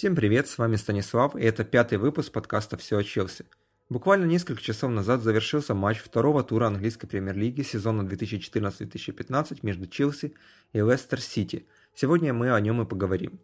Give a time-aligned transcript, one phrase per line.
[0.00, 3.44] Всем привет, с вами Станислав, и это пятый выпуск подкаста «Все о Челси».
[3.90, 10.32] Буквально несколько часов назад завершился матч второго тура английской премьер-лиги сезона 2014-2015 между Челси
[10.72, 11.66] и Лестер Сити.
[11.94, 13.40] Сегодня мы о нем и поговорим.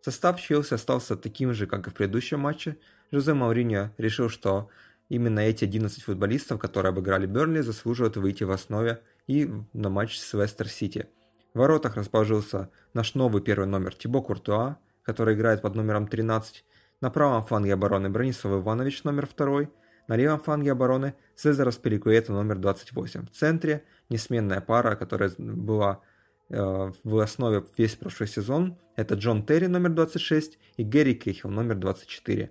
[0.00, 2.76] Состав Челси остался таким же, как и в предыдущем матче.
[3.12, 4.68] Жозе Мауриньо решил, что
[5.08, 10.34] именно эти 11 футболистов, которые обыграли Бернли, заслуживают выйти в основе и на матч с
[10.34, 11.06] Лестер Сити.
[11.54, 16.64] В воротах расположился наш новый первый номер Тибо Куртуа, который играет под номером 13.
[17.00, 19.68] На правом фланге обороны Бронислав Иванович номер 2.
[20.08, 23.26] На левом фланге обороны Цезарас Пеликуэта номер 28.
[23.26, 26.00] В центре несменная пара, которая была
[26.48, 28.78] э, в основе весь прошлый сезон.
[28.96, 32.50] Это Джон Терри номер 26 и Гэри Кейхилл номер 24.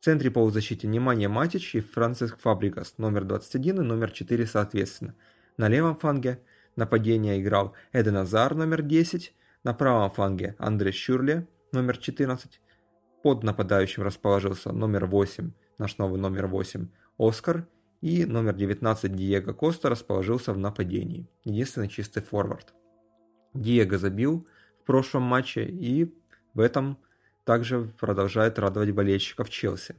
[0.00, 5.14] В центре полузащиты Немания Матич и Франциск Фабригас номер 21 и номер 4 соответственно.
[5.56, 6.40] На левом фланге
[6.74, 12.60] нападения играл Эден Азар номер 10, на правом фланге Андре Шюрле номер 14,
[13.22, 17.66] под нападающим расположился номер 8 наш новый номер 8 Оскар,
[18.02, 21.28] и номер 19 Диего Коста расположился в нападении.
[21.44, 22.72] Единственный чистый форвард.
[23.52, 24.46] Диего забил
[24.82, 26.14] в прошлом матче и
[26.54, 26.98] в этом
[27.44, 29.96] также продолжает радовать болельщиков Челси.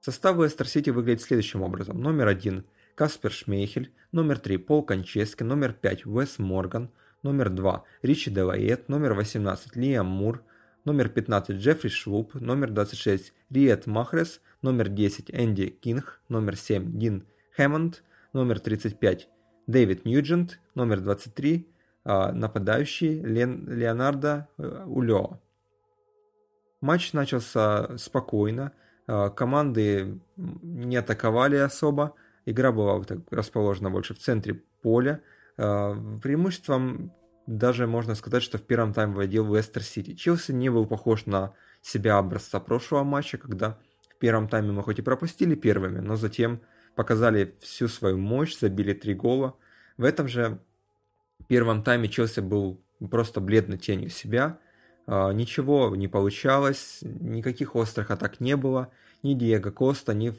[0.00, 2.00] Состав Лестер Сити выглядит следующим образом.
[2.00, 2.64] Номер 1
[2.94, 6.90] Каспер Шмейхель, номер 3 Пол Кончески, номер 5 Уэс Морган,
[7.22, 10.42] номер 2 Ричи Делаэт, номер 18 Лиам Мур,
[10.84, 17.26] номер 15 Джеффри Шлуп, номер 26 Риет Махрес, номер 10 Энди Кинг, номер 7 Дин
[17.56, 18.02] Хэммонд,
[18.32, 19.28] номер 35
[19.66, 21.68] Дэвид Ньюджент, номер 23
[22.02, 25.38] а, нападающий Лен, Леонардо э, Улео.
[26.80, 28.72] Матч начался спокойно,
[29.06, 32.14] а, команды не атаковали особо,
[32.46, 35.20] игра была расположена больше в центре поля.
[35.58, 37.12] А, преимуществом
[37.50, 40.14] даже можно сказать, что в первом тайме вводил Лестер Сити.
[40.14, 41.52] Челси не был похож на
[41.82, 43.76] себя образца прошлого матча, когда
[44.08, 46.60] в первом тайме мы хоть и пропустили первыми, но затем
[46.94, 49.56] показали всю свою мощь, забили три гола.
[49.96, 50.60] В этом же
[51.48, 52.80] первом тайме Челси был
[53.10, 54.60] просто бледной тенью себя.
[55.08, 58.92] А, ничего не получалось, никаких острых атак не было.
[59.24, 60.34] Ни Диего Коста, ни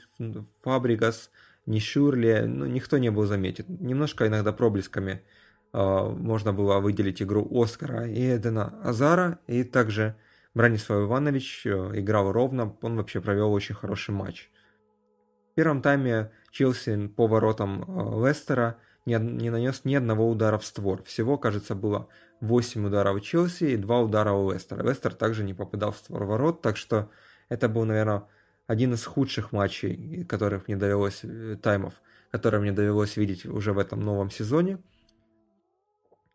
[0.63, 1.29] Фабригас,
[1.66, 3.66] ни Шурли, ну, никто не был заметен.
[3.67, 5.23] Немножко иногда проблесками
[5.74, 10.16] можно было выделить игру Оскара и Эдена Азара, и также
[10.54, 14.50] Бранислав Иванович э, играл ровно, он вообще провел очень хороший матч.
[15.52, 20.66] В первом тайме Челси по воротам э, Лестера не, не нанес ни одного удара в
[20.66, 21.04] створ.
[21.04, 22.09] Всего, кажется, было
[22.42, 24.86] 8 ударов Челси и 2 удара у Лестера.
[24.86, 27.09] Лестер также не попадал в створ ворот, так что
[27.48, 28.26] это был, наверное,
[28.68, 31.94] один из худших матчей, которых мне довелось, э, таймов,
[32.30, 34.80] которые мне довелось видеть уже в этом новом сезоне–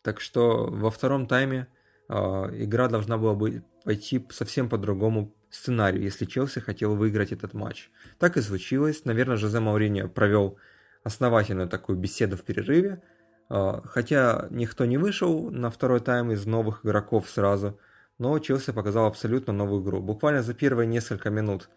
[0.07, 1.67] так что во втором тайме
[2.09, 7.55] э, игра должна была бы пойти совсем по другому сценарию, если Челси хотел выиграть этот
[7.55, 7.91] матч.
[8.21, 9.05] Так и случилось.
[9.05, 10.59] Наверное, Жозе Мауриньо провел
[11.03, 13.03] основательную такую беседу в перерыве.
[13.51, 17.77] Э, хотя никто не вышел на второй тайм из новых игроков сразу,
[18.19, 20.01] но Челси показал абсолютно новую игру.
[20.01, 21.69] Буквально за первые несколько минут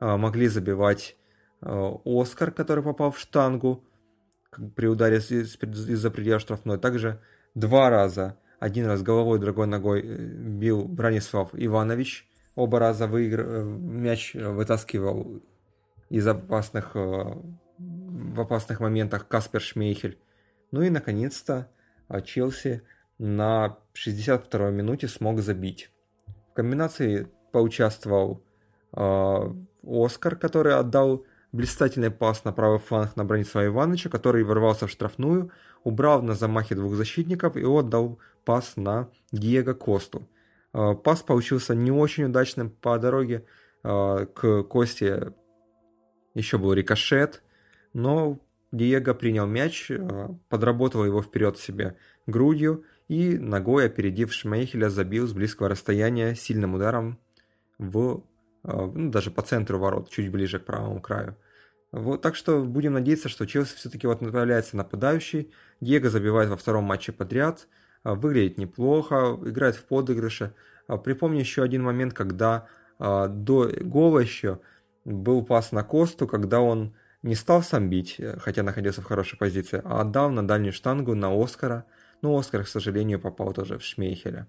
[0.00, 1.16] э, могли забивать
[1.62, 3.82] Оскар, который попал в штангу
[4.76, 6.78] при ударе из-за предела штрафной.
[6.78, 7.18] Также
[7.54, 13.40] два раза, один раз головой, другой ногой э, бил Бранислав Иванович, оба раза выигр...
[13.40, 15.42] Э, мяч вытаскивал
[16.10, 17.34] из опасных, э,
[17.78, 20.18] в опасных моментах Каспер Шмейхель.
[20.70, 21.68] Ну и, наконец-то,
[22.24, 22.82] Челси
[23.18, 25.90] на 62-й минуте смог забить.
[26.50, 28.42] В комбинации поучаствовал
[28.92, 34.90] э, Оскар, который отдал блистательный пас на правый фланг на Бронислава Ивановича, который ворвался в
[34.90, 35.50] штрафную,
[35.84, 40.28] убрал на замахе двух защитников и отдал пас на Диего Косту.
[40.72, 43.44] А, пас получился не очень удачным по дороге
[43.82, 45.32] а, к Косте.
[46.34, 47.42] Еще был рикошет,
[47.92, 48.38] но
[48.70, 51.96] Диего принял мяч, а, подработал его вперед себе
[52.26, 57.18] грудью и ногой, опередив Шмейхеля, забил с близкого расстояния сильным ударом
[57.78, 58.22] в
[58.62, 61.36] ну, даже по центру ворот, чуть ближе к правому краю.
[61.90, 65.52] Вот, так что будем надеяться, что Челси все-таки вот направляется нападающий.
[65.80, 67.66] Диего забивает во втором матче подряд.
[68.02, 70.54] А, выглядит неплохо, играет в подыгрыше.
[70.86, 72.66] А, припомню еще один момент, когда
[73.00, 74.58] до гола еще
[75.04, 79.38] был пас на Косту, когда он не стал сам бить, э, хотя находился в хорошей
[79.38, 81.84] позиции, а отдал на дальнюю штангу на Оскара.
[82.22, 84.46] Но Оскар, к сожалению, попал тоже в Шмейхеля.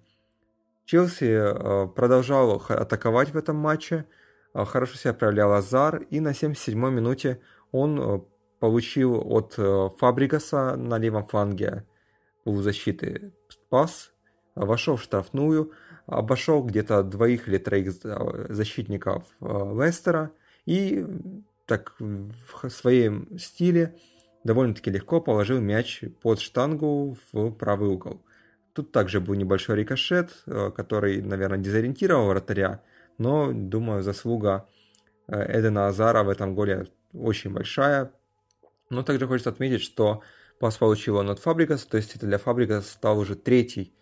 [0.90, 4.06] Челси э, продолжал атаковать в этом матче,
[4.56, 7.42] э, хорошо себя проявлял Азар, и на 77-й минуте
[7.72, 8.20] он э,
[8.60, 9.54] получил от
[10.00, 11.86] Фабригаса на левом фланге
[12.44, 13.34] полузащиты
[13.70, 14.12] пас,
[14.56, 15.74] вошел в штрафную,
[16.08, 17.94] обошел где-то двоих или троих
[18.50, 20.32] защитников Лестера.
[20.66, 21.06] И
[21.68, 23.96] так в своем стиле
[24.44, 28.24] довольно-таки легко положил мяч под штангу в правый угол.
[28.80, 32.82] Тут также был небольшой рикошет, э, который, наверное, дезориентировал вратаря,
[33.18, 34.70] но, думаю, заслуга
[35.28, 38.14] э, Эдена Азара в этом голе очень большая.
[38.90, 40.24] Но также хочется отметить, что
[40.62, 43.94] пас получил он от Фабрикаса, то есть это для Фабрикаса стал уже третий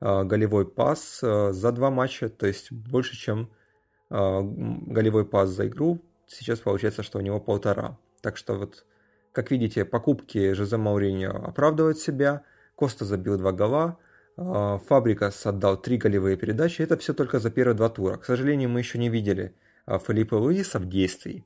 [0.00, 3.50] э, голевой пас за два матча, то есть больше, чем
[4.10, 6.02] голевой пас за игру.
[6.26, 7.98] Сейчас получается, что у него полтора.
[8.20, 8.84] Так что вот,
[9.30, 12.42] как видите, покупки Жозе Мауриньо оправдывают себя.
[12.74, 13.98] Коста забил два гола,
[14.36, 16.82] а, Фабрикас отдал три голевые передачи.
[16.82, 18.16] Это все только за первые два тура.
[18.16, 19.54] К сожалению, мы еще не видели
[19.86, 21.44] а, Филиппа Луиса в действии.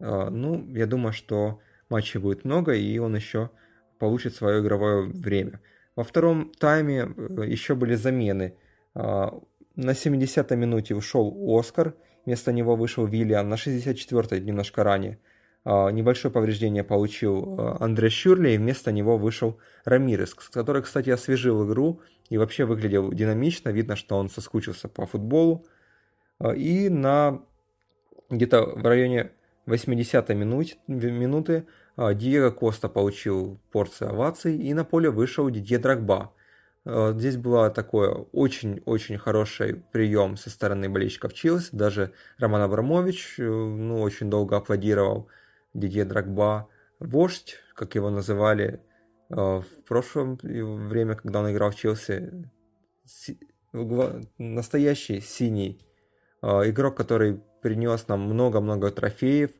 [0.00, 3.50] А, ну, я думаю, что матчей будет много, и он еще
[3.98, 5.60] получит свое игровое время.
[5.94, 8.54] Во втором тайме э, еще были замены.
[8.94, 15.18] На 70-й минуте ушел Оскар, вместо него вышел Виллиан, на 64-й немножко ранее–
[15.66, 22.00] небольшое повреждение получил а, Андре Щурли, и вместо него вышел Рамирес, который, кстати, освежил игру
[22.30, 25.66] и вообще выглядел динамично, видно, что он соскучился по футболу.
[26.38, 27.42] А, и на
[28.30, 29.32] где-то в районе
[29.66, 31.66] 80-й минут, минуты
[31.96, 36.32] Диего Коста получил порцию оваций, и на поле вышел Дидье Драгба.
[36.84, 44.00] Здесь был такой очень-очень хороший прием со стороны болельщиков Челси, даже Роман Абрамович э, ну,
[44.00, 45.28] очень долго аплодировал
[45.76, 46.68] Дидье Драгба,
[47.00, 48.80] вождь, как его называли
[49.28, 52.32] э, в прошлом время, когда он играл в Челси,
[54.38, 55.78] настоящий синий
[56.42, 59.50] э, игрок, который принес нам много-много трофеев.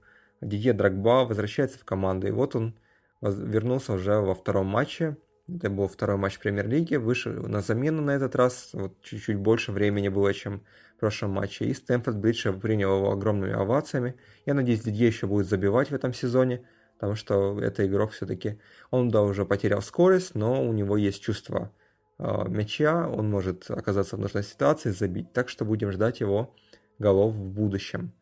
[0.41, 2.79] Дидье Драгба возвращается в команду, и вот он
[3.21, 5.19] вернулся уже во втором матче.
[5.49, 10.09] Это был второй матч премьер-лиги, вышел на замену на этот раз, вот чуть-чуть больше времени
[10.09, 10.63] было, чем
[10.97, 11.67] в прошлом матче.
[11.67, 14.17] И Стэнфорд Бридж принял его огромными овациями.
[14.45, 16.63] Я надеюсь, Дидье еще будет забивать в этом сезоне,
[16.95, 18.59] потому что это игрок все-таки...
[18.91, 21.71] Он, да, уже потерял скорость, но у него есть чувство
[22.19, 25.33] э, мяча, он может оказаться в нужной ситуации, забить.
[25.33, 26.55] Так что будем ждать его
[26.99, 28.13] голов в будущем.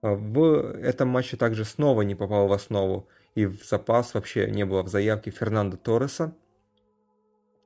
[0.00, 4.64] А, в этом матче также снова не попал в основу и в запас вообще не
[4.64, 6.34] было в заявке Фернандо Торреса.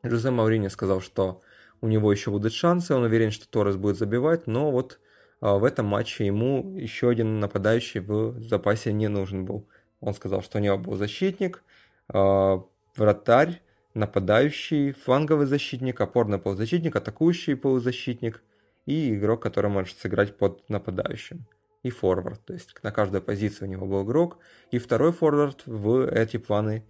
[0.02, 1.42] Жозе Маурини сказал, что
[1.80, 4.98] у него еще будут шансы, он уверен, что Торрес будет забивать, но вот
[5.40, 9.68] а, в этом матче ему еще один нападающий в запасе не нужен был.
[10.00, 11.62] Он сказал, что у него был защитник,
[12.08, 12.62] а,
[12.96, 13.60] вратарь,
[13.94, 18.42] нападающий, фланговый защитник, опорный полузащитник, атакующий полузащитник
[18.84, 21.46] и игрок, который может сыграть под нападающим.
[21.82, 24.38] И форвард, то есть на каждой позиции у него был игрок.
[24.72, 26.84] И второй форвард в эти планы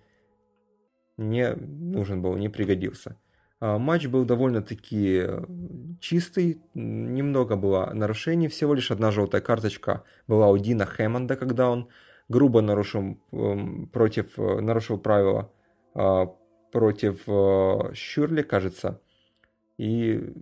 [1.17, 3.17] не нужен был, не пригодился.
[3.59, 5.45] А, матч был довольно-таки э,
[6.01, 11.89] чистый, немного было нарушений, всего лишь одна желтая карточка была у Дина Хэммонда, когда он
[12.29, 15.51] грубо нарушил эм, против, э, нарушил правила
[15.95, 16.27] а,
[16.71, 19.01] против э, Щурли, кажется,
[19.79, 20.35] и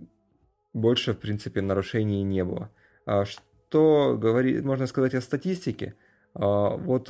[0.73, 2.69] больше, в принципе, нарушений не было.
[3.05, 5.95] А что говорит, можно сказать о статистике?
[6.35, 7.09] Вот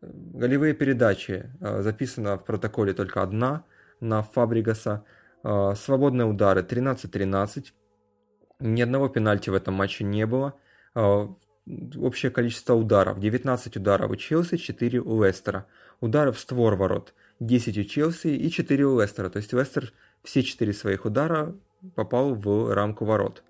[0.00, 3.64] голевые передачи записано в протоколе только одна–
[4.00, 5.04] на Фабригаса.
[5.42, 7.72] А, свободные удары 13-13.
[8.60, 10.54] Ни одного пенальти в этом матче не было.
[10.94, 11.32] А,
[11.96, 15.66] общее количество ударов 19 ударов у Челси, 4 у Лестера.
[16.00, 19.30] Ударов в створ ворот 10 у Челси и 4 у Лестера.
[19.30, 21.54] То есть Лестер все 4 своих удара
[21.94, 23.42] попал в рамку ворот.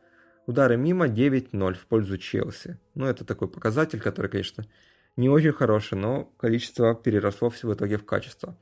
[0.47, 2.79] Удары мимо 9-0 в пользу Челси.
[2.95, 4.65] Ну, это такой показатель, который, конечно,
[5.17, 8.57] не очень хороший, но количество переросло все в итоге в качество.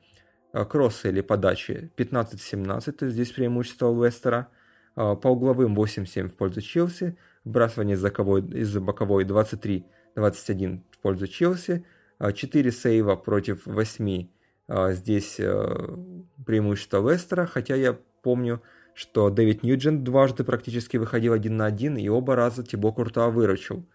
[0.51, 4.47] Э, кроссы или подачи 15-17, то есть здесь преимущество Лестера.
[4.95, 7.17] Э, по угловым 8-7 в пользу Челси.
[7.43, 11.85] Вбрасывание из боковой, из боковой 23-21 в пользу Челси.
[12.33, 14.27] 4 э, сейва против 8
[14.67, 18.63] здесь преимущество Лестера, хотя я помню,
[18.95, 23.85] что Дэвид Ньюджент дважды практически выходил один на один, и оба раза Тибо Куртуа выручил.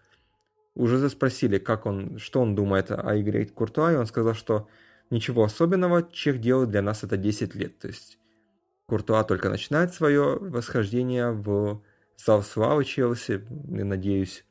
[0.75, 4.69] Уже спросили, как он, что он думает о игре Куртуа, и он сказал, что
[5.11, 7.77] Ничего особенного, Чех делает для нас это 10 лет.
[7.79, 8.17] То есть
[8.87, 11.83] Куртуа только начинает свое восхождение в
[12.15, 14.45] зал славы Челси, надеюсь.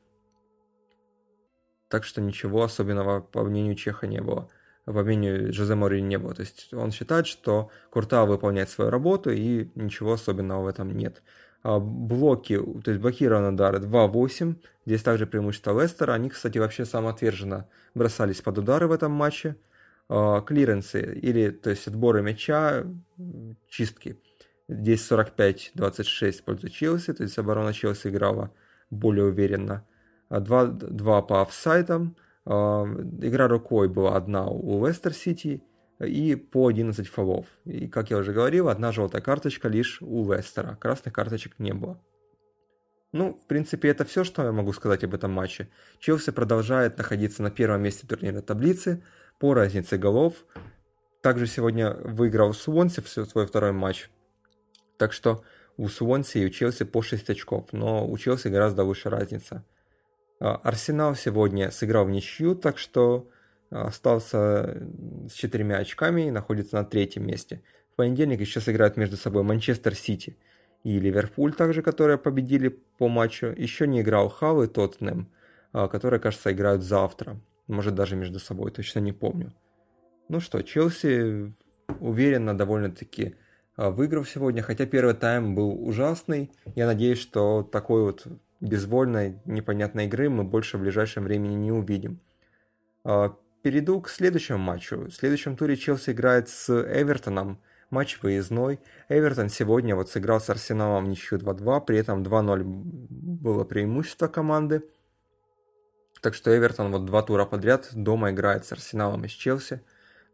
[1.89, 4.49] Так что ничего особенного по мнению Чеха не было.
[4.93, 6.33] По мнению Жозе Мори не было.
[6.33, 11.21] То есть он считает, что Куртуа выполняет свою работу и ничего особенного в этом нет.
[11.63, 14.55] А блоки, то есть блокированные удары 2-8.
[14.85, 16.13] Здесь также преимущество Лестера.
[16.13, 19.55] Они, кстати, вообще самоотверженно бросались под удары в этом матче.
[20.13, 22.83] А, клиренсы или то есть отборы мяча,
[23.69, 24.19] чистки.
[24.67, 28.51] Здесь 45-26 в пользу Челси, то есть оборона Челси играла
[28.89, 29.85] более уверенно.
[30.29, 32.15] 2-2 а по офсайдам.
[32.45, 32.85] А,
[33.21, 35.63] игра рукой была одна у Лестер Сити
[35.99, 37.45] и по 11 фолов.
[37.65, 40.75] И, как я уже говорил, одна желтая карточка лишь у Лестера.
[40.75, 42.01] Красных карточек не было.
[43.11, 45.69] Ну, в принципе, это все, что я могу сказать об этом матче.
[45.99, 49.03] Челси продолжает находиться на первом месте турнирной таблицы
[49.37, 50.33] по разнице голов.
[51.21, 54.09] Также сегодня выиграл Суонси в свой второй матч.
[54.97, 55.43] Так что
[55.77, 59.65] у Суонси и у Челси по 6 очков, но у Челси гораздо выше разница.
[60.41, 63.29] А, Арсенал сегодня сыграл в ничью, так что
[63.69, 64.87] а, остался
[65.29, 67.61] с четырьмя очками и находится на третьем месте.
[67.93, 70.35] В понедельник еще сыграют между собой Манчестер Сити
[70.83, 73.53] и Ливерпуль, также которые победили по матчу.
[73.55, 75.29] Еще не играл Хал и Тоттенхэм,
[75.73, 77.39] а, которые, кажется, играют завтра.
[77.67, 79.53] Может, даже между собой, точно не помню.
[80.27, 81.53] Ну что, Челси
[81.99, 83.35] уверенно довольно-таки
[83.77, 86.51] выиграл сегодня, хотя первый тайм был ужасный.
[86.75, 88.25] Я надеюсь, что такой вот
[88.61, 92.19] безвольной, непонятной игры мы больше в ближайшем времени не увидим.
[93.03, 95.07] А, перейду к следующему матчу.
[95.07, 97.59] В следующем туре Челси играет с Эвертоном.
[97.89, 98.79] Матч выездной.
[99.09, 104.83] Эвертон сегодня вот сыграл с Арсеналом в ничью 2-2, при этом 2-0 было преимущество команды.
[106.21, 109.81] Так что Эвертон вот два тура подряд дома играет с Арсеналом и с Челси.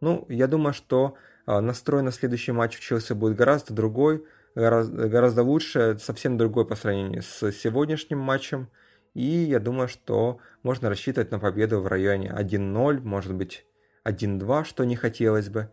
[0.01, 1.15] Ну, я думаю, что
[1.47, 4.23] а, настрой на следующий матч у Челси будет гораздо другой
[4.57, 8.69] гораздо, гораздо лучше, совсем другой по сравнению с сегодняшним матчем.
[9.13, 13.65] И я думаю, что можно рассчитывать на победу в районе 1-0, может быть
[14.03, 15.69] 1-2, что не хотелось бы.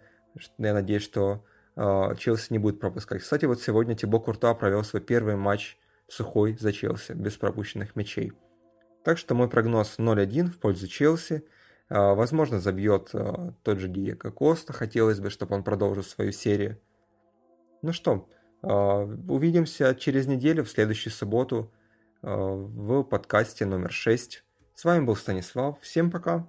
[0.59, 1.45] Я надеюсь, что
[1.77, 3.23] э, Челси не будет пропускать.
[3.23, 8.33] Кстати, вот сегодня Тибо Курта провел свой первый матч сухой за Челси, без пропущенных мячей.
[9.03, 11.45] Так что мой прогноз 0-1 в пользу Челси.
[11.89, 14.73] Э, возможно, забьет э, тот же Диего Коста.
[14.73, 16.79] Хотелось бы, чтобы он продолжил свою серию.
[17.83, 18.27] Ну что,
[18.67, 21.73] увидимся через неделю, в следующую субботу,
[22.23, 24.45] а, в подкасте номер 6.
[24.75, 25.81] С вами был Станислав.
[25.81, 26.47] Всем пока.